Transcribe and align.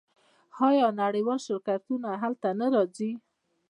آیا 0.67 0.87
نړیوال 1.01 1.39
شرکتونه 1.47 2.09
هلته 2.21 2.47
نه 2.59 2.67
راځي؟ 2.73 3.11